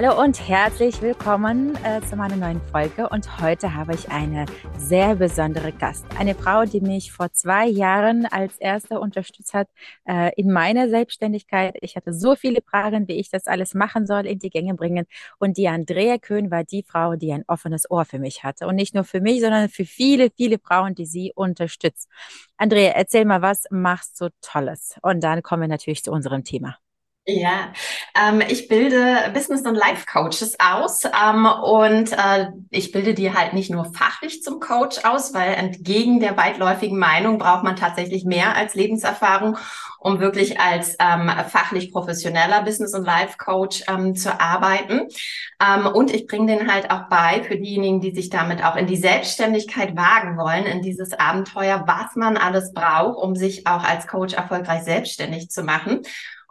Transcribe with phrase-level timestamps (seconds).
[0.00, 3.08] Hallo und herzlich willkommen äh, zu meiner neuen Folge.
[3.08, 6.06] Und heute habe ich eine sehr besondere Gast.
[6.16, 9.66] Eine Frau, die mich vor zwei Jahren als erste unterstützt hat
[10.04, 11.74] äh, in meiner Selbstständigkeit.
[11.80, 15.04] Ich hatte so viele Fragen, wie ich das alles machen soll, in die Gänge bringen.
[15.40, 18.68] Und die Andrea Köhn war die Frau, die ein offenes Ohr für mich hatte.
[18.68, 22.08] Und nicht nur für mich, sondern für viele, viele Frauen, die sie unterstützt.
[22.56, 24.94] Andrea, erzähl mal, was machst du Tolles?
[25.02, 26.78] Und dann kommen wir natürlich zu unserem Thema.
[27.30, 27.74] Ja,
[28.14, 33.70] ähm, ich bilde Business- und Life-Coaches aus ähm, und äh, ich bilde die halt nicht
[33.70, 38.74] nur fachlich zum Coach aus, weil entgegen der weitläufigen Meinung braucht man tatsächlich mehr als
[38.74, 39.58] Lebenserfahrung,
[39.98, 45.08] um wirklich als ähm, fachlich professioneller Business- und Life-Coach ähm, zu arbeiten.
[45.62, 48.86] Ähm, und ich bringe den halt auch bei für diejenigen, die sich damit auch in
[48.86, 54.06] die Selbstständigkeit wagen wollen, in dieses Abenteuer, was man alles braucht, um sich auch als
[54.06, 56.00] Coach erfolgreich selbstständig zu machen.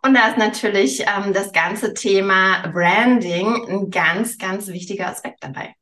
[0.03, 5.75] Und da ist natürlich ähm, das ganze Thema Branding ein ganz, ganz wichtiger Aspekt dabei.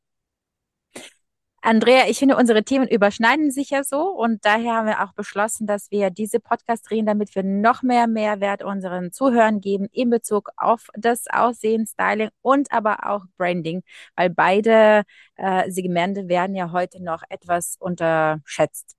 [1.65, 5.65] Andrea, ich finde, unsere Themen überschneiden sich ja so und daher haben wir auch beschlossen,
[5.65, 10.49] dass wir diese Podcast drehen, damit wir noch mehr Mehrwert unseren Zuhörern geben in Bezug
[10.57, 13.81] auf das Aussehen, Styling und aber auch Branding,
[14.15, 15.05] weil beide
[15.37, 18.95] äh, Segmente werden ja heute noch etwas unterschätzt.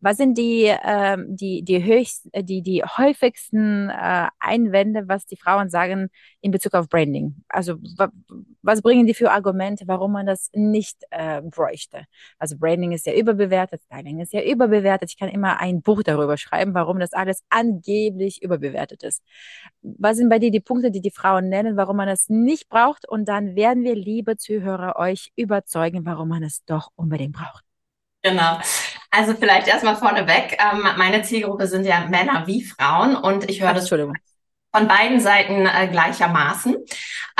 [0.00, 5.36] Was sind die, äh, die, die, höchst, äh, die, die häufigsten äh, Einwände, was die
[5.36, 6.08] Frauen sagen
[6.40, 7.34] in Bezug auf Branding?
[7.48, 7.76] Also
[8.62, 12.04] was bringen die für Argumente, warum man das nicht äh, bräuchte?
[12.38, 15.10] Also Branding ist ja überbewertet, Styling ist ja überbewertet.
[15.10, 19.22] Ich kann immer ein Buch darüber schreiben, warum das alles angeblich überbewertet ist.
[19.82, 23.08] Was sind bei dir die Punkte, die die Frauen nennen, warum man das nicht braucht?
[23.08, 27.64] Und dann werden wir, liebe Zuhörer, euch überzeugen, warum man es doch unbedingt braucht.
[28.22, 28.58] Genau.
[29.10, 30.58] Also vielleicht erstmal vorneweg.
[30.60, 33.88] Ähm, meine Zielgruppe sind ja Männer wie Frauen und ich höre das
[34.70, 36.76] von beiden Seiten äh, gleichermaßen.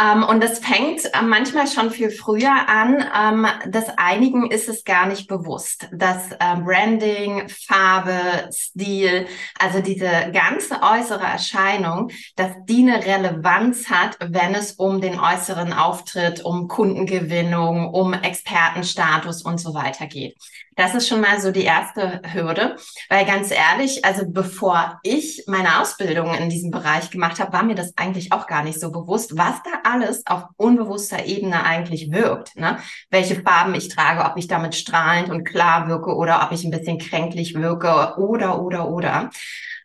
[0.00, 3.04] Ähm, und das fängt äh, manchmal schon viel früher an.
[3.14, 9.26] Ähm, das einigen ist es gar nicht bewusst, dass äh, Branding, Farbe, Stil,
[9.58, 15.72] also diese ganze äußere Erscheinung, dass die eine Relevanz hat, wenn es um den äußeren
[15.72, 20.36] Auftritt, um Kundengewinnung, um Expertenstatus und so weiter geht.
[20.78, 22.76] Das ist schon mal so die erste Hürde,
[23.08, 27.74] weil ganz ehrlich, also bevor ich meine Ausbildung in diesem Bereich gemacht habe, war mir
[27.74, 32.54] das eigentlich auch gar nicht so bewusst, was da alles auf unbewusster Ebene eigentlich wirkt.
[32.54, 32.78] Ne?
[33.10, 36.70] Welche Farben ich trage, ob ich damit strahlend und klar wirke oder ob ich ein
[36.70, 39.30] bisschen kränklich wirke oder, oder, oder.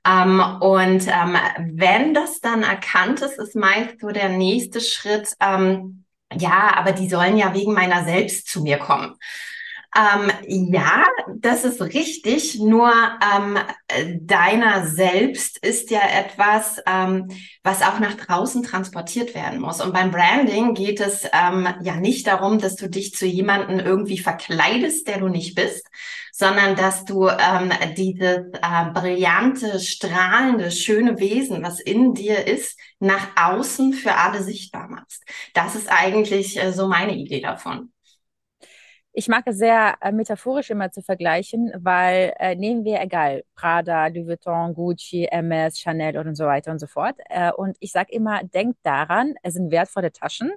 [0.06, 1.36] Ähm, und ähm,
[1.74, 7.10] wenn das dann erkannt ist, ist meist so der nächste Schritt, ähm, ja, aber die
[7.10, 9.16] sollen ja wegen meiner selbst zu mir kommen.
[9.96, 11.06] Ähm, ja,
[11.38, 12.60] das ist richtig.
[12.60, 12.92] Nur
[13.36, 13.58] ähm,
[14.22, 17.30] deiner selbst ist ja etwas, ähm,
[17.64, 19.82] was auch nach draußen transportiert werden muss.
[19.82, 24.18] Und beim Branding geht es ähm, ja nicht darum, dass du dich zu jemandem irgendwie
[24.18, 25.88] verkleidest, der du nicht bist,
[26.32, 33.28] sondern dass du ähm, dieses äh, brillante, strahlende, schöne Wesen, was in dir ist, nach
[33.36, 35.24] außen für alle sichtbar machst.
[35.54, 37.93] Das ist eigentlich äh, so meine Idee davon.
[39.16, 44.08] Ich mag es sehr äh, metaphorisch immer zu vergleichen, weil äh, nehmen wir egal, Prada,
[44.08, 47.16] Louis Vuitton, Gucci, MS, Chanel und so weiter und so fort.
[47.30, 50.52] Äh, und ich sage immer, denkt daran, es sind wertvolle Taschen,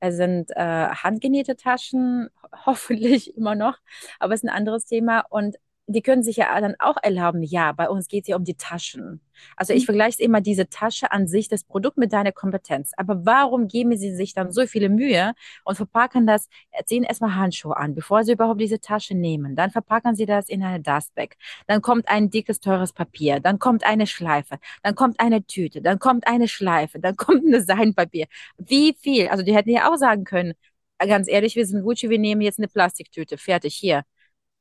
[0.00, 2.30] es sind äh, handgenähte Taschen,
[2.66, 3.78] hoffentlich immer noch,
[4.18, 5.20] aber es ist ein anderes Thema.
[5.30, 5.56] Und
[5.92, 8.56] die können sich ja dann auch erlauben, ja, bei uns geht es ja um die
[8.56, 9.20] Taschen.
[9.56, 9.86] Also ich mhm.
[9.86, 12.92] vergleiche immer diese Tasche an sich, das Produkt mit deiner Kompetenz.
[12.96, 15.32] Aber warum geben sie sich dann so viele Mühe
[15.64, 16.48] und verpacken das,
[16.86, 19.56] ziehen erstmal Handschuhe an, bevor sie überhaupt diese Tasche nehmen.
[19.56, 21.36] Dann verpacken sie das in eine Dustbag.
[21.66, 23.40] Dann kommt ein dickes, teures Papier.
[23.40, 24.58] Dann kommt eine Schleife.
[24.82, 25.82] Dann kommt eine Tüte.
[25.82, 27.00] Dann kommt eine Schleife.
[27.00, 28.26] Dann kommt ein Designpapier.
[28.58, 29.28] Wie viel?
[29.28, 30.54] Also die hätten ja auch sagen können,
[30.98, 33.38] ganz ehrlich, wir sind Gucci, wir nehmen jetzt eine Plastiktüte.
[33.38, 34.04] Fertig, hier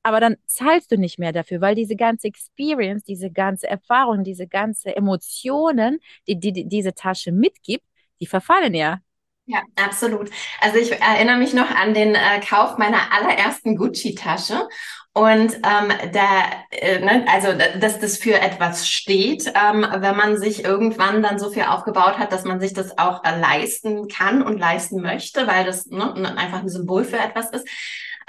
[0.04, 4.48] aber dann zahlst du nicht mehr dafür, weil diese ganze Experience, diese ganze Erfahrung, diese
[4.48, 7.86] ganze Emotionen, die, die, die diese Tasche mitgibt,
[8.22, 9.00] die verfallen ja.
[9.46, 10.30] Ja, absolut.
[10.62, 14.68] Also ich erinnere mich noch an den äh, Kauf meiner allerersten Gucci-Tasche
[15.14, 17.50] Und ähm, da, äh, ne, also
[17.80, 22.32] dass das für etwas steht, ähm, wenn man sich irgendwann dann so viel aufgebaut hat,
[22.32, 26.60] dass man sich das auch äh, leisten kann und leisten möchte, weil das ne, einfach
[26.62, 27.68] ein Symbol für etwas ist.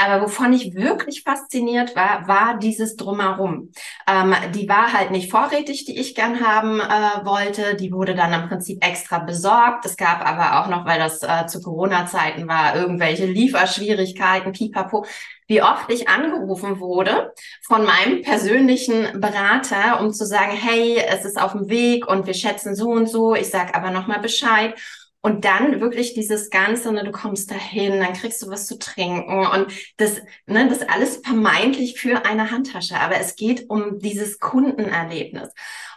[0.00, 3.70] Aber wovon ich wirklich fasziniert war, war dieses Drumherum.
[4.08, 7.75] Ähm, die war halt nicht vorrätig, die ich gern haben äh, wollte.
[7.75, 9.85] Die wurde dann im Prinzip extra besorgt.
[9.85, 15.05] Es gab aber auch noch, weil das äh, zu Corona-Zeiten war, irgendwelche Lieferschwierigkeiten, pipapo
[15.50, 17.35] wie oft ich angerufen wurde
[17.67, 22.35] von meinem persönlichen Berater, um zu sagen, hey, es ist auf dem Weg und wir
[22.35, 24.75] schätzen so und so, ich sag aber nochmal Bescheid.
[25.22, 29.46] Und dann wirklich dieses Ganze, ne, du kommst dahin, dann kriegst du was zu trinken
[29.46, 32.99] und das, ne, das alles vermeintlich für eine Handtasche.
[32.99, 35.50] Aber es geht um dieses Kundenerlebnis.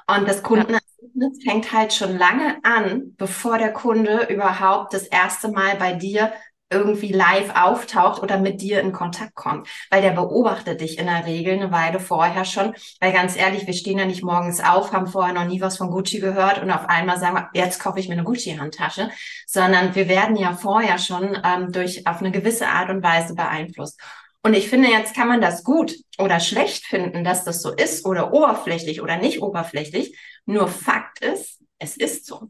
[0.07, 5.77] Und das Kundenerlebnis fängt halt schon lange an, bevor der Kunde überhaupt das erste Mal
[5.77, 6.33] bei dir
[6.73, 11.25] irgendwie live auftaucht oder mit dir in Kontakt kommt, weil der beobachtet dich in der
[11.25, 15.07] Regel eine Weile vorher schon, weil ganz ehrlich, wir stehen ja nicht morgens auf, haben
[15.07, 18.07] vorher noch nie was von Gucci gehört und auf einmal sagen wir, jetzt kaufe ich
[18.07, 19.09] mir eine Gucci-Handtasche,
[19.47, 23.99] sondern wir werden ja vorher schon ähm, durch auf eine gewisse Art und Weise beeinflusst.
[24.45, 28.05] Und ich finde, jetzt kann man das gut oder schlecht finden, dass das so ist
[28.05, 30.17] oder oberflächlich oder nicht oberflächlich.
[30.45, 32.49] Nur Fakt ist, es ist so.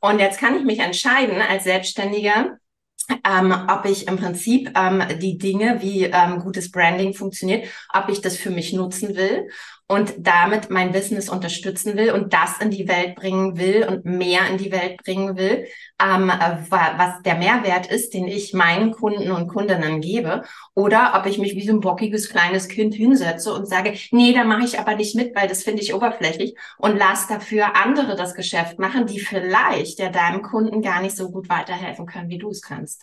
[0.00, 2.58] Und jetzt kann ich mich entscheiden als Selbstständiger,
[3.28, 8.20] ähm, ob ich im Prinzip ähm, die Dinge, wie ähm, gutes Branding funktioniert, ob ich
[8.20, 9.48] das für mich nutzen will
[9.86, 14.46] und damit mein Business unterstützen will und das in die Welt bringen will und mehr
[14.48, 15.66] in die Welt bringen will,
[16.02, 16.32] ähm,
[16.68, 20.42] was der Mehrwert ist, den ich meinen Kunden und Kundinnen gebe,
[20.74, 24.44] oder ob ich mich wie so ein bockiges kleines Kind hinsetze und sage, nee, da
[24.44, 28.34] mache ich aber nicht mit, weil das finde ich oberflächlich und lass dafür andere das
[28.34, 32.50] Geschäft machen, die vielleicht ja deinem Kunden gar nicht so gut weiterhelfen können, wie du
[32.50, 33.02] es kannst.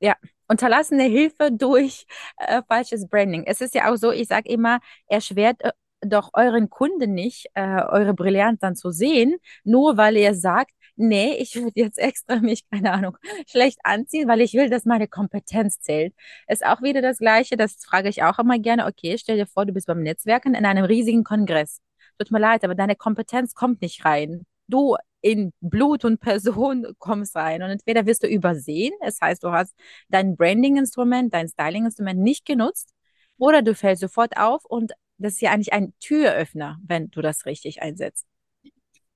[0.00, 0.16] Ja,
[0.48, 2.06] unterlassene Hilfe durch
[2.38, 3.44] äh, falsches Branding.
[3.46, 7.82] Es ist ja auch so, ich sage immer, erschwert äh, doch euren Kunden nicht, äh,
[7.82, 12.68] eure Brillanz dann zu sehen, nur weil ihr sagt, nee, ich würde jetzt extra mich,
[12.70, 13.16] keine Ahnung,
[13.48, 16.14] schlecht anziehen, weil ich will, dass meine Kompetenz zählt.
[16.48, 18.86] Ist auch wieder das Gleiche, das frage ich auch immer gerne.
[18.86, 21.80] Okay, stell dir vor, du bist beim Netzwerken in einem riesigen Kongress.
[22.18, 24.44] Tut mir leid, aber deine Kompetenz kommt nicht rein.
[24.72, 27.62] Du in Blut und Person kommst rein.
[27.62, 29.74] Und entweder wirst du übersehen, das heißt, du hast
[30.08, 32.90] dein Branding-Instrument, dein Styling-Instrument nicht genutzt,
[33.38, 37.46] oder du fällst sofort auf und das ist ja eigentlich ein Türöffner, wenn du das
[37.46, 38.26] richtig einsetzt.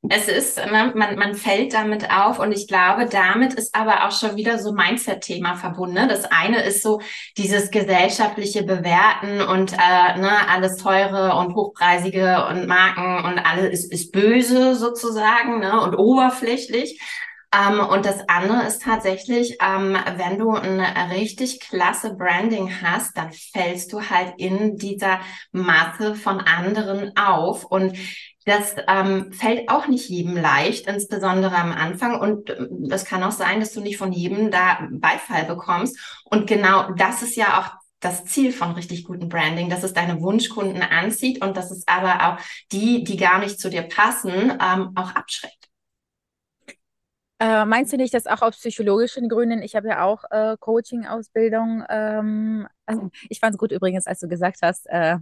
[0.08, 4.12] Es ist, ne, man, man fällt damit auf und ich glaube, damit ist aber auch
[4.12, 5.94] schon wieder so Mindset-Thema verbunden.
[5.94, 6.08] Ne?
[6.08, 7.00] Das eine ist so
[7.36, 13.92] dieses gesellschaftliche Bewerten und äh, ne, alles teure und hochpreisige und Marken und alles ist,
[13.92, 17.00] ist böse sozusagen ne, und oberflächlich.
[17.52, 20.80] Ähm, und das andere ist tatsächlich, ähm, wenn du ein
[21.10, 25.20] richtig klasse Branding hast, dann fällst du halt in dieser
[25.52, 27.64] Masse von anderen auf.
[27.64, 27.96] Und
[28.46, 32.20] das ähm, fällt auch nicht jedem leicht, insbesondere am Anfang.
[32.20, 35.98] Und es ähm, kann auch sein, dass du nicht von jedem da Beifall bekommst.
[36.24, 40.20] Und genau das ist ja auch das Ziel von richtig guten Branding, dass es deine
[40.22, 42.40] Wunschkunden anzieht und dass es aber auch
[42.70, 45.66] die, die gar nicht zu dir passen, ähm, auch abschreckt.
[47.40, 51.84] Äh, meinst du nicht, dass auch aus psychologischen Gründen, ich habe ja auch äh, Coaching-Ausbildung,
[51.88, 55.16] ähm, also ich fand es gut übrigens, als du gesagt hast, äh,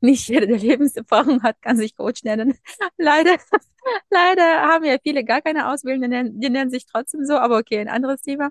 [0.00, 2.54] nicht jeder, der Lebenserfahrung hat, kann sich Coach nennen.
[2.98, 3.36] leider,
[4.10, 7.58] leider haben ja viele gar keine Ausbildung, die nennen, die nennen sich trotzdem so, aber
[7.58, 8.50] okay, ein anderes Thema.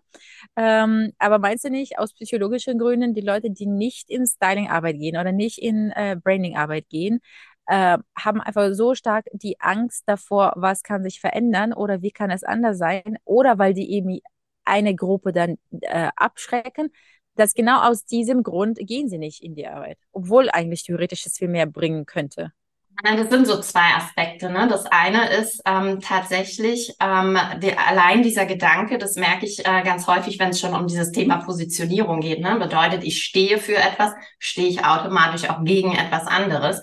[0.55, 5.17] Ähm, aber meinst du nicht, aus psychologischen Gründen, die Leute, die nicht in Styling-Arbeit gehen
[5.17, 7.19] oder nicht in äh, Branding-Arbeit gehen,
[7.67, 12.31] äh, haben einfach so stark die Angst davor, was kann sich verändern oder wie kann
[12.31, 14.19] es anders sein oder weil die eben
[14.65, 16.91] eine Gruppe dann äh, abschrecken,
[17.37, 21.37] dass genau aus diesem Grund gehen sie nicht in die Arbeit, obwohl eigentlich theoretisch es
[21.37, 22.51] viel mehr bringen könnte.
[23.03, 24.49] Das sind so zwei Aspekte.
[24.49, 24.67] Ne?
[24.67, 30.07] Das eine ist ähm, tatsächlich ähm, die, allein dieser Gedanke, das merke ich äh, ganz
[30.07, 32.41] häufig, wenn es schon um dieses Thema Positionierung geht.
[32.41, 32.57] Ne?
[32.59, 36.81] Bedeutet, ich stehe für etwas, stehe ich automatisch auch gegen etwas anderes.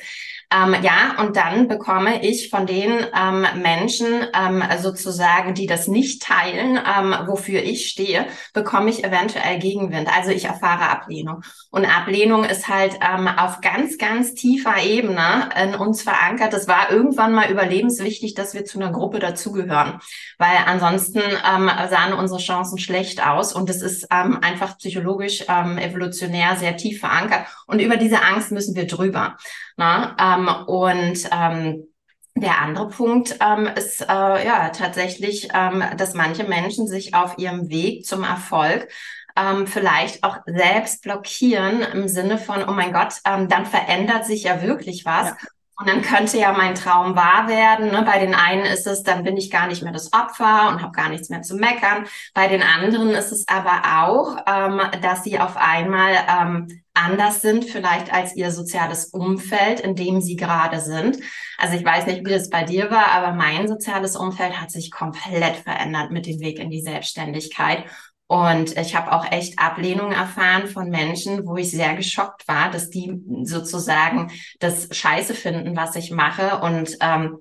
[0.55, 6.23] Ähm, ja, und dann bekomme ich von den ähm, Menschen ähm, sozusagen, die das nicht
[6.23, 10.09] teilen, ähm, wofür ich stehe, bekomme ich eventuell Gegenwind.
[10.15, 11.43] Also ich erfahre Ablehnung.
[11.71, 16.53] Und Ablehnung ist halt ähm, auf ganz, ganz tiefer Ebene in uns verankert.
[16.53, 19.99] Das war irgendwann mal überlebenswichtig, dass wir zu einer Gruppe dazugehören,
[20.39, 23.53] weil ansonsten ähm, sahen unsere Chancen schlecht aus.
[23.53, 27.47] Und es ist einfach psychologisch, evolutionär sehr tief verankert.
[27.67, 29.37] Und über diese Angst müssen wir drüber.
[29.77, 30.15] Na?
[30.49, 31.89] Ähm, und ähm,
[32.37, 34.07] der andere Punkt ähm, ist äh,
[34.47, 38.89] ja tatsächlich, ähm, dass manche Menschen sich auf ihrem Weg zum Erfolg
[39.37, 44.45] ähm, vielleicht auch selbst blockieren im Sinne von, oh mein Gott, ähm, dann verändert sich
[44.45, 45.31] ja wirklich was.
[45.31, 45.37] Ja.
[45.77, 47.91] Und dann könnte ja mein Traum wahr werden.
[47.91, 48.03] Ne?
[48.07, 50.93] Bei den einen ist es, dann bin ich gar nicht mehr das Opfer und habe
[50.93, 52.07] gar nichts mehr zu meckern.
[52.33, 57.65] Bei den anderen ist es aber auch, ähm, dass sie auf einmal ähm, anders sind,
[57.65, 61.19] vielleicht als ihr soziales Umfeld, in dem sie gerade sind.
[61.59, 64.93] Also ich weiß nicht, wie das bei dir war, aber mein soziales Umfeld hat sich
[64.93, 67.85] komplett verändert mit dem Weg in die Selbstständigkeit.
[68.27, 72.89] Und ich habe auch echt Ablehnung erfahren von Menschen, wo ich sehr geschockt war, dass
[72.89, 77.39] die sozusagen das Scheiße finden, was ich mache und ähm,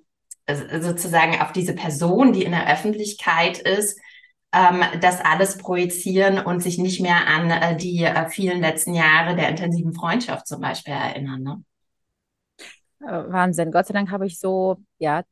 [0.48, 3.98] sozusagen auf diese Person, die in der Öffentlichkeit ist,
[4.52, 9.36] ähm, das alles projizieren und sich nicht mehr an äh, die äh, vielen letzten Jahre
[9.36, 11.44] der intensiven Freundschaft zum Beispiel erinnern.
[11.44, 11.64] Ne?
[13.02, 13.72] Äh, Wahnsinn.
[13.72, 15.24] Gott sei Dank habe ich so, ja,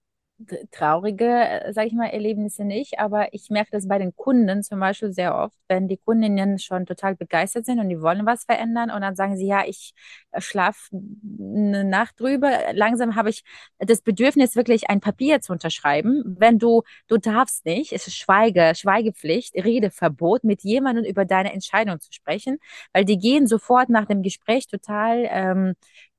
[0.71, 4.79] traurige, äh, sage ich mal, Erlebnisse nicht, aber ich merke das bei den Kunden zum
[4.79, 8.91] Beispiel sehr oft, wenn die Kundinnen schon total begeistert sind und die wollen was verändern
[8.91, 9.93] und dann sagen sie, ja, ich
[10.31, 12.51] äh, schlafe eine Nacht drüber.
[12.73, 13.43] Langsam habe ich
[13.79, 16.23] das Bedürfnis, wirklich ein Papier zu unterschreiben.
[16.39, 21.99] Wenn du, du darfst nicht, es ist Schweige, Schweigepflicht, Redeverbot, mit jemandem über deine Entscheidung
[21.99, 22.59] zu sprechen,
[22.93, 25.73] weil die gehen sofort nach dem Gespräch total ähm,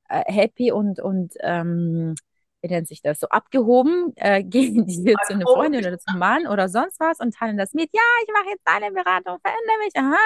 [0.09, 2.15] äh, happy und, und ähm,
[2.63, 6.19] wie nennt sich das, so abgehoben, äh, gehen die jetzt zu einer Freundin oder zum
[6.19, 9.79] Mann oder sonst was und teilen das mit, ja, ich mache jetzt deine Beratung, verändere
[9.85, 10.17] mich, aha.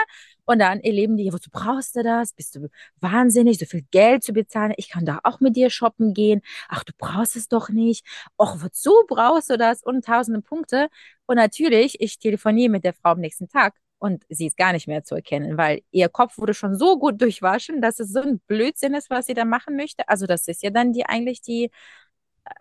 [0.45, 2.33] Und dann erleben die, wozu brauchst du das?
[2.33, 2.69] Bist du
[3.01, 4.75] wahnsinnig, so viel Geld zu bezahlen?
[4.77, 6.43] Ich kann da auch mit dir shoppen gehen.
[6.69, 8.07] Ach, du brauchst es doch nicht.
[8.39, 9.83] Och, wozu brauchst du das?
[9.83, 10.89] Und tausende Punkte.
[11.27, 14.89] Und natürlich, ich telefoniere mit der Frau am nächsten Tag und sie ist gar nicht
[14.89, 18.41] mehr zu erkennen, weil ihr Kopf wurde schon so gut durchwaschen, dass es so ein
[18.47, 20.09] Blödsinn ist, was sie da machen möchte.
[20.09, 21.71] Also das ist ja dann die eigentlich die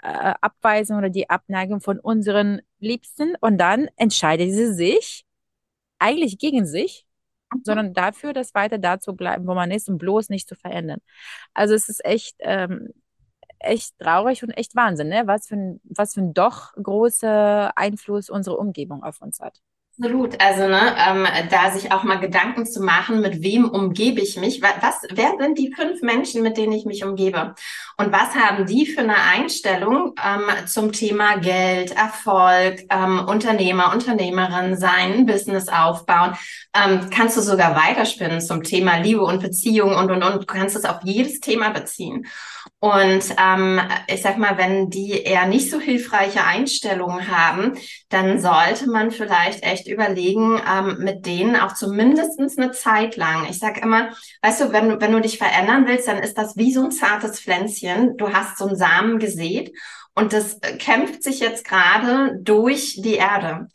[0.01, 5.25] äh, Abweisung oder die Abneigung von unseren Liebsten und dann entscheidet sie sich
[5.99, 7.05] eigentlich gegen sich,
[7.53, 7.61] mhm.
[7.63, 10.99] sondern dafür, dass weiter da zu bleiben, wo man ist und bloß nicht zu verändern.
[11.53, 12.89] Also es ist echt, ähm,
[13.59, 15.23] echt traurig und echt Wahnsinn, ne?
[15.25, 19.61] was, für ein, was für ein doch großer Einfluss unsere Umgebung auf uns hat.
[19.97, 20.41] Absolut.
[20.41, 24.61] Also ne, ähm, da sich auch mal Gedanken zu machen, mit wem umgebe ich mich?
[24.61, 27.55] Was, wer sind die fünf Menschen, mit denen ich mich umgebe?
[27.95, 34.75] Und was haben die für eine Einstellung ähm, zum Thema Geld, Erfolg, ähm, Unternehmer, Unternehmerin
[34.75, 36.35] sein, Business aufbauen?
[36.73, 40.41] Ähm, kannst du sogar weiterspinnen zum Thema Liebe und Beziehung und und und.
[40.41, 42.27] Du kannst es auf jedes Thema beziehen.
[42.79, 47.77] Und ähm, ich sag mal, wenn die eher nicht so hilfreiche Einstellungen haben,
[48.09, 53.47] dann sollte man vielleicht echt überlegen, ähm, mit denen auch zumindest eine Zeit lang.
[53.49, 54.09] Ich sag immer,
[54.41, 57.39] weißt du, wenn, wenn du dich verändern willst, dann ist das wie so ein zartes
[57.39, 58.17] Pflänzchen.
[58.17, 59.71] Du hast so einen Samen gesät
[60.13, 63.67] und das kämpft sich jetzt gerade durch die Erde.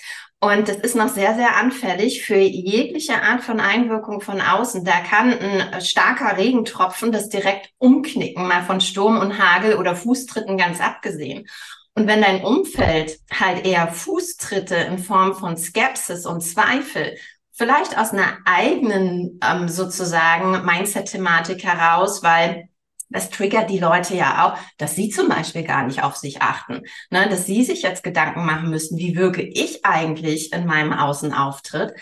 [0.43, 4.87] Und das ist noch sehr, sehr anfällig für jegliche Art von Einwirkung von außen.
[4.87, 10.57] Da kann ein starker Regentropfen das direkt umknicken, mal von Sturm und Hagel oder Fußtritten
[10.57, 11.47] ganz abgesehen.
[11.95, 17.19] Und wenn dein Umfeld halt eher Fußtritte in Form von Skepsis und Zweifel,
[17.53, 22.71] vielleicht aus einer eigenen ähm, sozusagen Mindset-Thematik heraus, weil
[23.11, 26.83] das triggert die Leute ja auch, dass sie zum Beispiel gar nicht auf sich achten,
[27.11, 27.29] ne?
[27.29, 31.93] dass sie sich jetzt Gedanken machen müssen, wie wirke ich eigentlich in meinem Außenauftritt.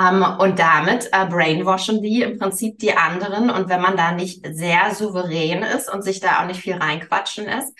[0.00, 3.50] Ähm, und damit äh, brainwashen die im Prinzip die anderen.
[3.50, 7.46] Und wenn man da nicht sehr souverän ist und sich da auch nicht viel reinquatschen
[7.46, 7.72] ist,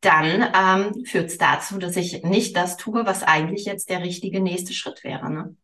[0.00, 4.40] dann ähm, führt es dazu, dass ich nicht das tue, was eigentlich jetzt der richtige
[4.40, 5.30] nächste Schritt wäre.
[5.30, 5.56] Ne?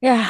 [0.00, 0.28] Ja,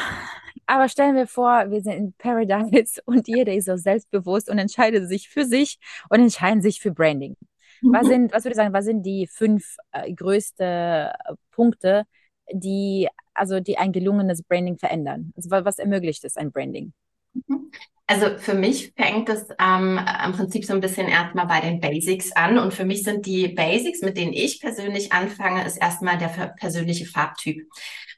[0.69, 5.09] aber stellen wir vor, wir sind in Paradise und jeder ist so selbstbewusst und entscheidet
[5.09, 5.79] sich für sich
[6.11, 7.37] und entscheiden sich für Branding.
[7.83, 12.05] Was sind, was würde ich sagen, was sind die fünf äh, größte äh, Punkte,
[12.53, 15.33] die, also die ein gelungenes Branding verändern?
[15.37, 16.93] Also was ermöglicht es ein Branding?
[17.33, 17.71] Mhm.
[18.11, 22.33] Also für mich fängt es ähm, im Prinzip so ein bisschen erstmal bei den Basics
[22.33, 22.59] an.
[22.59, 27.05] Und für mich sind die Basics, mit denen ich persönlich anfange, ist erstmal der persönliche
[27.05, 27.69] Farbtyp.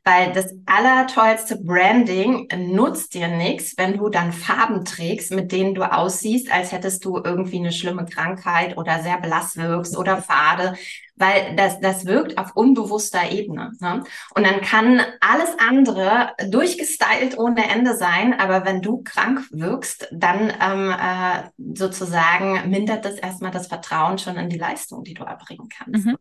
[0.02, 5.82] Weil das allertollste Branding nutzt dir nichts, wenn du dann Farben trägst, mit denen du
[5.82, 10.74] aussiehst, als hättest du irgendwie eine schlimme Krankheit oder sehr blass wirkst oder fade,
[11.16, 13.72] weil das, das wirkt auf unbewusster Ebene.
[13.80, 14.02] Ne?
[14.34, 20.50] Und dann kann alles andere durchgestylt ohne Ende sein, aber wenn du krank wirkst, dann
[20.60, 25.68] ähm, äh, sozusagen mindert das erstmal das Vertrauen schon in die Leistung, die du erbringen
[25.68, 26.06] kannst.
[26.06, 26.16] Mhm.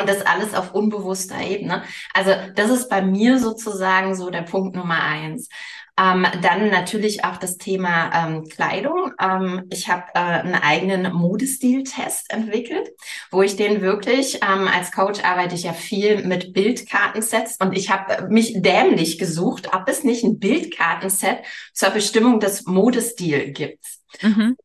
[0.00, 1.82] Und das alles auf unbewusster Ebene.
[2.14, 5.48] Also das ist bei mir sozusagen so der Punkt Nummer eins.
[5.98, 9.12] Ähm, dann natürlich auch das Thema ähm, Kleidung.
[9.20, 12.88] Ähm, ich habe äh, einen eigenen Modestil-Test entwickelt,
[13.32, 17.90] wo ich den wirklich, ähm, als Coach arbeite ich ja viel mit Bildkartensets und ich
[17.90, 21.38] habe mich dämlich gesucht, ob es nicht ein Bildkartenset
[21.72, 23.84] zur Bestimmung des Modestil gibt.
[24.22, 24.56] Mhm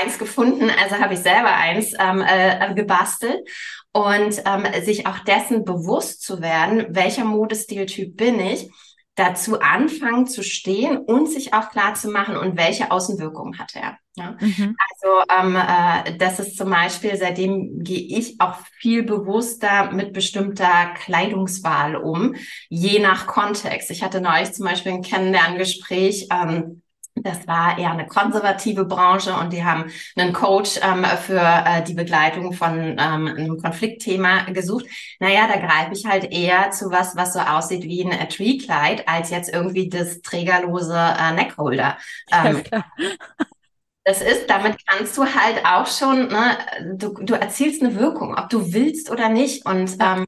[0.00, 3.48] eins gefunden, also habe ich selber eins ähm, äh, gebastelt
[3.92, 8.70] und ähm, sich auch dessen bewusst zu werden, welcher Modestiltyp bin ich
[9.16, 13.96] dazu anfangen zu stehen und sich auch klar zu machen, und welche Außenwirkungen hat er.
[14.14, 14.36] Ja?
[14.38, 14.76] Mhm.
[14.92, 20.92] Also ähm, äh, das ist zum Beispiel, seitdem gehe ich auch viel bewusster mit bestimmter
[21.02, 22.34] Kleidungswahl um,
[22.68, 23.90] je nach Kontext.
[23.90, 26.28] Ich hatte neulich zum Beispiel ein Kennenlerngespräch.
[26.30, 26.82] Ähm,
[27.22, 31.94] das war eher eine konservative Branche und die haben einen Coach ähm, für äh, die
[31.94, 34.86] Begleitung von ähm, einem Konfliktthema gesucht.
[35.18, 39.08] Naja, da greife ich halt eher zu was, was so aussieht wie ein äh, Tree-Kleid,
[39.08, 41.96] als jetzt irgendwie das trägerlose äh, Neckholder.
[42.30, 42.84] Ähm, ja,
[44.04, 46.58] das ist, damit kannst du halt auch schon, ne,
[46.94, 49.66] du, du erzielst eine Wirkung, ob du willst oder nicht.
[49.66, 50.26] Und ähm,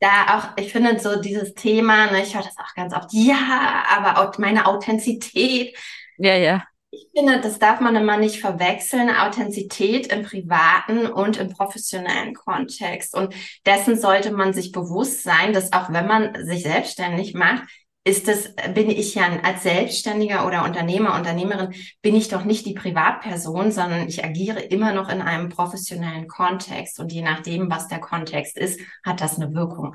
[0.00, 3.84] da auch, ich finde so dieses Thema, ne, ich höre das auch ganz oft, ja,
[3.88, 5.76] aber meine Authentizität,
[6.20, 6.64] ja, ja.
[6.92, 13.14] Ich finde, das darf man immer nicht verwechseln, Authentizität im privaten und im professionellen Kontext.
[13.14, 13.32] Und
[13.64, 17.62] dessen sollte man sich bewusst sein, dass auch wenn man sich selbstständig macht,
[18.02, 22.74] ist das, bin ich ja als Selbstständiger oder Unternehmer, Unternehmerin, bin ich doch nicht die
[22.74, 26.98] Privatperson, sondern ich agiere immer noch in einem professionellen Kontext.
[26.98, 29.94] Und je nachdem, was der Kontext ist, hat das eine Wirkung.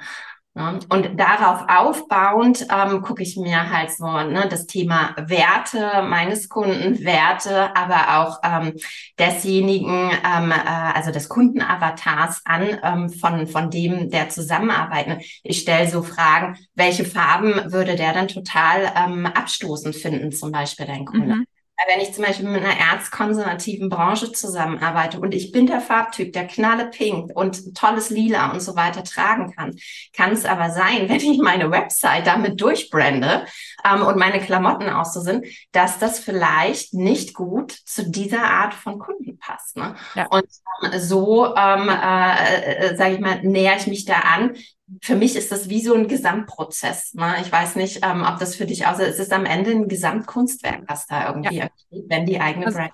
[0.55, 0.87] Und
[1.19, 7.75] darauf aufbauend ähm, gucke ich mir halt so ne, das Thema Werte meines Kunden, Werte,
[7.75, 8.73] aber auch ähm,
[9.19, 15.19] desjenigen, ähm, äh, also des Kundenavatars an, ähm, von, von dem der zusammenarbeiten.
[15.43, 20.85] Ich stelle so Fragen, welche Farben würde der dann total ähm, abstoßend finden, zum Beispiel
[20.85, 21.35] dein Kunde?
[21.35, 21.47] Mhm
[21.87, 26.47] wenn ich zum Beispiel mit einer erzkonservativen Branche zusammenarbeite und ich bin der Farbtyp, der
[26.47, 29.75] knalle pink und tolles Lila und so weiter tragen kann,
[30.13, 33.45] kann es aber sein, wenn ich meine Website damit durchbrande
[33.83, 38.73] ähm, und meine Klamotten auch so sind, dass das vielleicht nicht gut zu dieser Art
[38.73, 39.75] von Kunden passt.
[39.75, 39.95] Ne?
[40.15, 40.27] Ja.
[40.27, 40.45] Und
[40.83, 44.55] ähm, so, ähm, äh, äh, sage ich mal, näher ich mich da an,
[45.01, 47.13] für mich ist das wie so ein Gesamtprozess.
[47.13, 47.35] Ne?
[47.41, 49.07] Ich weiß nicht, ähm, ob das für dich aussieht.
[49.07, 51.63] Es ist am Ende ein Gesamtkunstwerk, was da irgendwie ja.
[51.65, 52.93] entsteht, wenn die eigene also, Brand.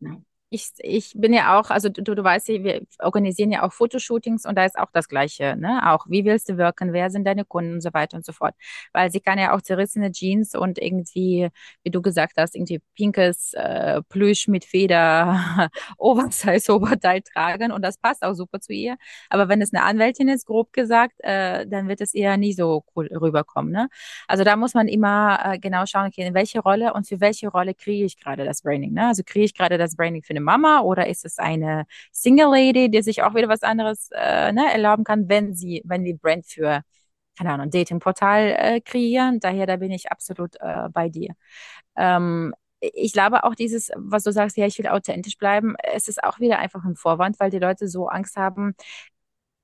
[0.00, 0.22] Ne?
[0.50, 4.44] Ich, ich bin ja auch, also du, du weißt ja, wir organisieren ja auch Fotoshootings
[4.46, 5.92] und da ist auch das Gleiche, ne?
[5.92, 8.54] Auch wie willst du wirken, wer sind deine Kunden und so weiter und so fort.
[8.92, 11.48] Weil sie kann ja auch zerrissene Jeans und irgendwie,
[11.84, 18.22] wie du gesagt hast, irgendwie pinkes äh, Plüsch mit Feder, Oversize-Oberteil tragen und das passt
[18.24, 18.96] auch super zu ihr.
[19.28, 22.84] Aber wenn es eine Anwältin ist, grob gesagt, äh, dann wird es eher nie so
[22.96, 23.88] cool rüberkommen, ne?
[24.26, 27.48] Also da muss man immer äh, genau schauen, okay, in welche Rolle und für welche
[27.48, 29.06] Rolle kriege ich gerade das Branding, ne?
[29.06, 32.90] Also kriege ich gerade das Branding für eine Mama oder ist es eine Single Lady,
[32.90, 36.46] die sich auch wieder was anderes äh, ne, erlauben kann, wenn sie, wenn die Brand
[36.46, 36.82] für
[37.38, 39.40] keine Ahnung, Datingportal äh, kreieren.
[39.40, 41.34] Daher, da bin ich absolut äh, bei dir.
[41.96, 46.22] Ähm, ich glaube auch dieses, was du sagst, ja, ich will authentisch bleiben, es ist
[46.24, 48.74] auch wieder einfach ein Vorwand, weil die Leute so Angst haben.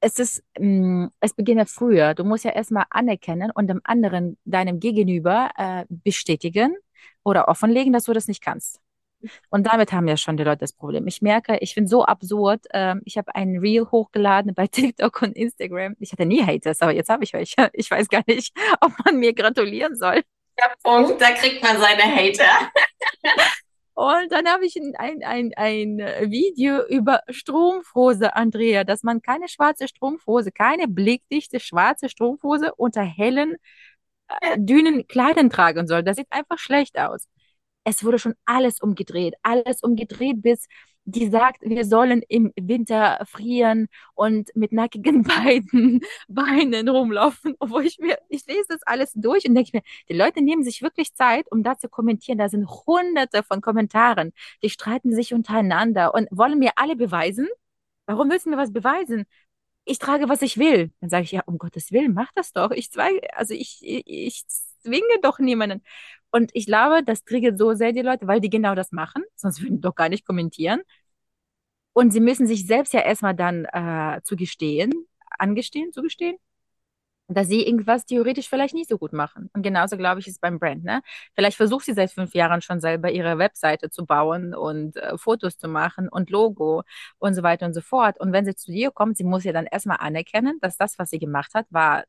[0.01, 2.15] Es ist, mh, mm, es beginnt ja früher.
[2.15, 6.77] Du musst ja erstmal anerkennen und dem anderen, deinem Gegenüber äh, bestätigen
[7.25, 8.81] oder offenlegen, dass du das nicht kannst.
[9.51, 11.07] Und damit haben ja schon die Leute das Problem.
[11.07, 12.65] Ich merke, ich bin so absurd.
[12.73, 15.97] Ähm, ich habe einen Reel hochgeladen bei TikTok und Instagram.
[15.99, 17.57] Ich hatte nie Haters, aber jetzt habe ich welche.
[17.73, 20.23] Ich weiß gar nicht, ob man mir gratulieren soll.
[20.59, 22.71] Ja, Punkt, da kriegt man seine Hater.
[23.95, 25.99] Und dann habe ich ein, ein, ein, ein
[26.31, 33.57] Video über Strumpfhose, Andrea, dass man keine schwarze Strumpfhose, keine blickdichte schwarze Strumpfhose unter hellen,
[34.41, 36.03] äh, dünnen Kleidern tragen soll.
[36.03, 37.27] Das sieht einfach schlecht aus
[37.87, 40.67] es wurde schon alles umgedreht, alles umgedreht, bis
[41.05, 47.55] die sagt, wir sollen im Winter frieren und mit nackigen Beinen, Beinen rumlaufen.
[47.61, 50.83] Obwohl ich mir, ich lese das alles durch und denke mir, die Leute nehmen sich
[50.83, 52.39] wirklich Zeit, um da zu kommentieren.
[52.39, 54.33] Da sind hunderte von Kommentaren.
[54.65, 57.47] Die streiten sich untereinander und wollen mir alle beweisen.
[58.07, 59.27] Warum du mir was beweisen?
[59.85, 60.93] Ich trage, was ich will.
[61.01, 62.73] Dann sage ich, ja, um Gottes Willen, mach das doch.
[62.73, 64.45] Ich zwei, also ich, ich, ich
[64.83, 65.83] zwinge doch niemanden.
[66.37, 69.63] Und ich glaube, das triggert so sehr die Leute, weil die genau das machen, sonst
[69.63, 70.83] würden die doch gar nicht kommentieren.
[71.95, 74.93] Und sie müssen sich selbst ja erstmal dann äh, zugestehen,
[75.39, 76.37] angestehen, zugestehen,
[77.29, 79.49] dass sie irgendwas theoretisch vielleicht nicht so gut machen.
[79.55, 80.85] Und genauso glaube ich ist beim Brand.
[80.85, 81.01] Ne?
[81.35, 85.57] Vielleicht versucht sie seit fünf Jahren schon selber ihre Webseite zu bauen und äh, Fotos
[85.57, 86.83] zu machen und Logo
[87.19, 88.21] und so weiter und so fort.
[88.21, 91.09] Und wenn sie zu dir kommt, sie muss ja dann erstmal anerkennen, dass das, was
[91.11, 92.05] sie gemacht hat, war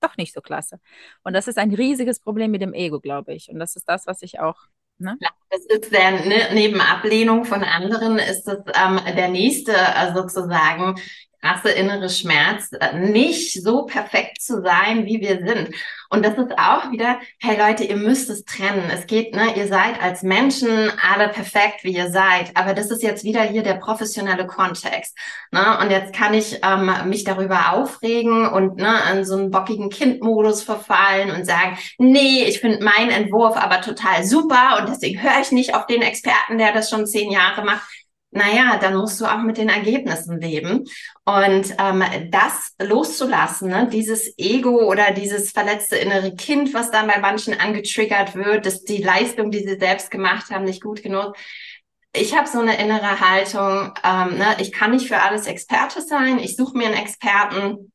[0.00, 0.80] doch nicht so klasse.
[1.22, 3.50] Und das ist ein riesiges Problem mit dem Ego, glaube ich.
[3.50, 4.68] Und das ist das, was ich auch
[5.00, 5.16] Ne?
[5.48, 10.96] Das ist der, ne, neben Ablehnung von anderen ist es ähm, der nächste äh, sozusagen
[11.40, 15.74] krasse innere Schmerz, äh, nicht so perfekt zu sein, wie wir sind.
[16.12, 18.90] Und das ist auch wieder, hey Leute, ihr müsst es trennen.
[18.92, 22.50] Es geht, ne, ihr seid als Menschen alle perfekt, wie ihr seid.
[22.56, 25.16] Aber das ist jetzt wieder hier der professionelle Kontext.
[25.52, 25.78] Ne?
[25.80, 30.64] Und jetzt kann ich ähm, mich darüber aufregen und ne, in so einen bockigen Kindmodus
[30.64, 35.52] verfallen und sagen, nee, ich finde meinen Entwurf aber total super und deswegen höre ich
[35.52, 37.82] nicht auf den Experten, der das schon zehn Jahre macht
[38.32, 40.84] naja, dann musst du auch mit den Ergebnissen leben.
[41.24, 43.88] Und ähm, das loszulassen, ne?
[43.92, 49.02] dieses Ego oder dieses verletzte innere Kind, was dann bei manchen angetriggert wird, dass die
[49.02, 51.36] Leistung, die sie selbst gemacht haben, nicht gut genug.
[52.12, 54.56] Ich habe so eine innere Haltung, ähm, ne?
[54.58, 57.92] ich kann nicht für alles Experte sein, ich suche mir einen Experten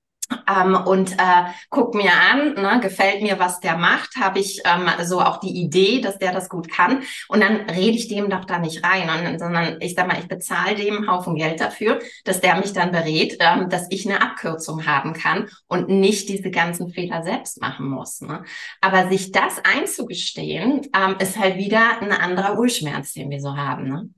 [0.49, 4.89] ähm, und äh, guck mir an, ne, gefällt mir, was der macht, habe ich ähm,
[5.03, 8.45] so auch die Idee, dass der das gut kann und dann rede ich dem doch
[8.45, 11.99] da nicht rein, und, sondern ich sag mal, ich bezahle dem einen Haufen Geld dafür,
[12.23, 16.51] dass der mich dann berät, ähm, dass ich eine Abkürzung haben kann und nicht diese
[16.51, 18.21] ganzen Fehler selbst machen muss.
[18.21, 18.43] Ne?
[18.81, 23.87] Aber sich das einzugestehen, ähm, ist halt wieder ein anderer Urschmerz, den wir so haben.
[23.87, 24.09] Ne?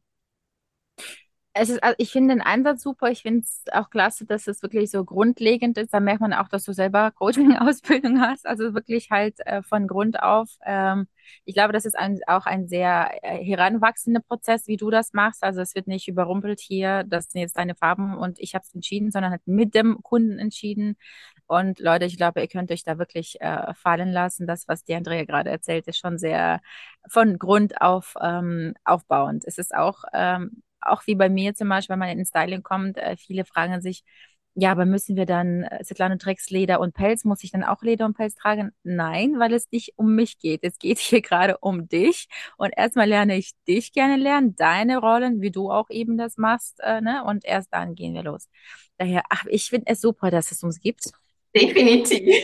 [1.60, 3.10] Es ist, also ich finde den Einsatz super.
[3.10, 5.94] Ich finde es auch klasse, dass es wirklich so grundlegend ist.
[5.94, 8.46] Da merkt man auch, dass du selber Coaching-Ausbildung hast.
[8.48, 10.50] Also wirklich halt äh, von Grund auf.
[10.66, 11.08] Ähm,
[11.46, 15.44] ich glaube, das ist ein, auch ein sehr äh, heranwachsender Prozess, wie du das machst.
[15.44, 18.74] Also es wird nicht überrumpelt hier, das sind jetzt deine Farben und ich habe es
[18.74, 20.98] entschieden, sondern halt mit dem Kunden entschieden.
[21.48, 24.48] Und Leute, ich glaube, ihr könnt euch da wirklich äh, fallen lassen.
[24.48, 26.60] Das, was die Andrea gerade erzählt, ist schon sehr
[27.10, 29.46] von Grund auf ähm, aufbauend.
[29.46, 32.98] Es ist auch ähm, auch wie bei mir zum Beispiel, wenn man in Styling kommt,
[32.98, 34.04] äh, viele fragen sich,
[34.60, 37.84] ja, aber müssen wir dann, äh, Svetlana trägst Leder und Pelz, muss ich dann auch
[37.84, 38.72] Leder und Pelz tragen?
[38.84, 40.64] Nein, weil es nicht um mich geht.
[40.64, 42.28] Es geht hier gerade um dich.
[42.58, 46.80] Und erstmal lerne ich dich gerne lernen, deine Rollen, wie du auch eben das machst,
[46.82, 47.24] äh, ne?
[47.24, 48.50] Und erst dann gehen wir los.
[48.98, 51.12] Daher, ach, ich finde es super, dass es uns gibt.
[51.56, 52.44] Definitiv.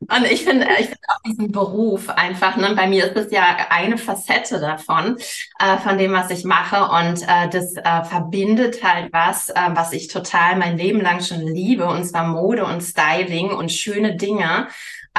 [0.00, 3.66] Und ich finde, ich finde auch diesen Beruf einfach, ne, bei mir ist es ja
[3.70, 5.16] eine Facette davon,
[5.58, 6.84] äh, von dem, was ich mache.
[6.84, 11.40] Und äh, das äh, verbindet halt was, äh, was ich total mein Leben lang schon
[11.40, 14.68] liebe, und zwar Mode und Styling und schöne Dinge.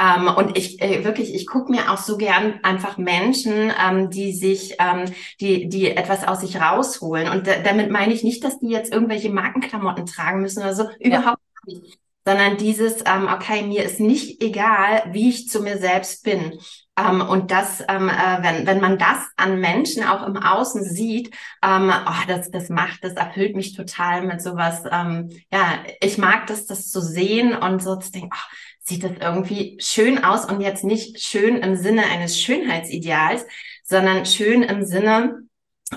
[0.00, 4.32] Ähm, und ich äh, wirklich, ich gucke mir auch so gern einfach Menschen, ähm, die
[4.32, 5.04] sich, ähm,
[5.40, 7.28] die, die etwas aus sich rausholen.
[7.28, 10.88] Und damit meine ich nicht, dass die jetzt irgendwelche Markenklamotten tragen müssen oder so.
[10.98, 11.74] Überhaupt ja.
[11.74, 16.58] nicht sondern dieses, ähm, okay, mir ist nicht egal, wie ich zu mir selbst bin.
[16.98, 21.34] Ähm, und das, ähm, äh, wenn, wenn man das an Menschen auch im Außen sieht,
[21.64, 24.82] ähm, oh, das, das macht, das erfüllt mich total mit sowas.
[24.90, 29.12] Ähm, ja, ich mag das, das zu sehen und so zu denken, oh, sieht das
[29.20, 33.46] irgendwie schön aus und jetzt nicht schön im Sinne eines Schönheitsideals,
[33.84, 35.42] sondern schön im Sinne,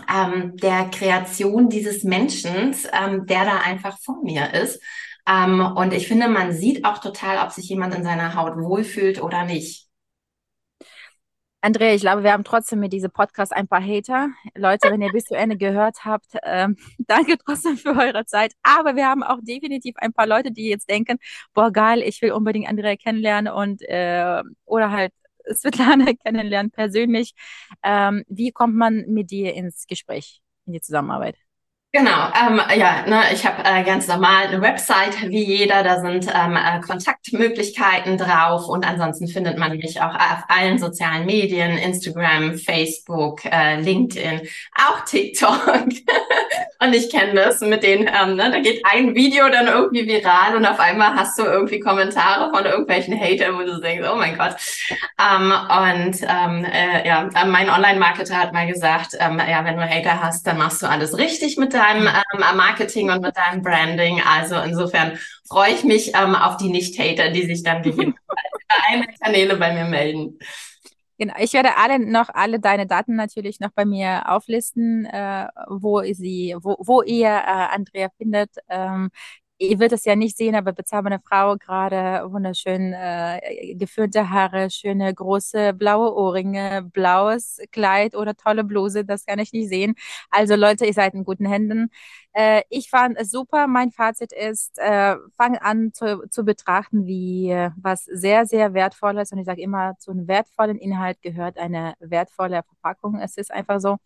[0.09, 4.81] ähm, der Kreation dieses Menschen, ähm, der da einfach vor mir ist.
[5.27, 9.21] Ähm, und ich finde, man sieht auch total, ob sich jemand in seiner Haut wohlfühlt
[9.21, 9.87] oder nicht.
[11.61, 14.27] Andrea, ich glaube, wir haben trotzdem mit diesem Podcast ein paar Hater.
[14.53, 16.75] Leute, wenn ihr bis zu Ende gehört habt, ähm,
[17.07, 18.51] danke trotzdem für eure Zeit.
[18.63, 21.19] Aber wir haben auch definitiv ein paar Leute, die jetzt denken,
[21.53, 25.13] boah, geil, ich will unbedingt Andrea kennenlernen und äh, oder halt
[25.53, 27.33] Svetlana kennenlernen persönlich.
[27.81, 31.37] Ähm, wie kommt man mit dir ins Gespräch, in die Zusammenarbeit?
[31.95, 36.25] Genau, ähm, ja, ne, ich habe äh, ganz normal eine Website wie jeder, da sind
[36.33, 38.67] ähm, äh, Kontaktmöglichkeiten drauf.
[38.67, 44.41] Und ansonsten findet man mich auch auf allen sozialen Medien, Instagram, Facebook, äh, LinkedIn,
[44.75, 45.69] auch TikTok.
[46.83, 50.55] und ich kenne das mit den, ähm, ne, da geht ein Video dann irgendwie viral
[50.55, 54.37] und auf einmal hast du irgendwie Kommentare von irgendwelchen Hatern, wo du denkst, oh mein
[54.37, 54.55] Gott.
[55.19, 60.21] Ähm, und ähm, äh, ja, mein Online-Marketer hat mal gesagt, ähm, ja, wenn du Hater
[60.21, 64.21] hast, dann machst du alles richtig mit deinem ähm, Marketing und mit deinem Branding.
[64.21, 65.17] Also insofern
[65.47, 69.73] freue ich mich ähm, auf die Nicht-Hater, die sich dann gegebenenfalls über eine Kanäle bei
[69.73, 70.39] mir melden.
[71.19, 76.01] Genau, ich werde alle noch alle deine Daten natürlich noch bei mir auflisten, äh, wo
[76.13, 77.31] sie, wo, wo ihr äh,
[77.75, 78.49] Andrea findet.
[78.69, 79.11] Ähm,
[79.69, 85.13] ihr wird es ja nicht sehen, aber bezahlbare Frau gerade wunderschön äh, geführte Haare, schöne
[85.13, 89.95] große blaue Ohrringe, blaues Kleid oder tolle Bluse, das kann ich nicht sehen.
[90.29, 91.89] Also Leute, ihr seid in guten Händen.
[92.33, 93.67] Äh, ich fand es super.
[93.67, 99.39] Mein Fazit ist, äh, fang an zu, zu betrachten, wie was sehr, sehr wertvolles und
[99.39, 103.19] ich sage immer, zu einem wertvollen Inhalt gehört eine wertvolle Verpackung.
[103.19, 103.97] Es ist einfach so.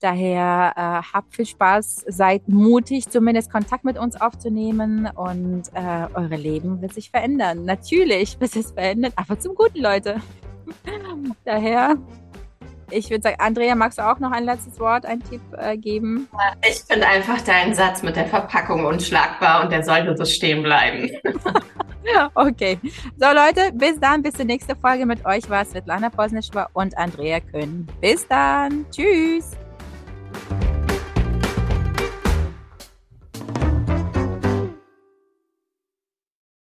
[0.00, 6.36] Daher äh, habt viel Spaß, seid mutig, zumindest Kontakt mit uns aufzunehmen und äh, eure
[6.36, 7.66] Leben wird sich verändern.
[7.66, 10.22] Natürlich wird es verändern, aber zum Guten, Leute.
[11.44, 11.98] Daher,
[12.90, 16.28] ich würde sagen, Andrea, magst du auch noch ein letztes Wort, einen Tipp äh, geben?
[16.66, 21.10] Ich finde einfach deinen Satz mit der Verpackung unschlagbar und der sollte so stehen bleiben.
[22.34, 22.78] okay.
[23.18, 27.40] So, Leute, bis dann, bis zur nächsten Folge mit euch war Svetlana Posnischwa und Andrea
[27.40, 27.86] Können.
[28.00, 28.86] Bis dann.
[28.90, 29.50] Tschüss.
[30.32, 30.69] Bye.